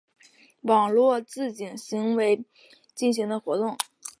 [0.61, 2.43] 网络自警行为
[2.95, 3.77] 进行的活动。